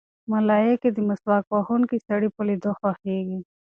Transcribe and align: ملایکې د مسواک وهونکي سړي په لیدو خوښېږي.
ملایکې 0.31 0.89
د 0.93 0.97
مسواک 1.07 1.45
وهونکي 1.49 1.97
سړي 2.07 2.29
په 2.35 2.41
لیدو 2.47 2.71
خوښېږي. 2.79 3.39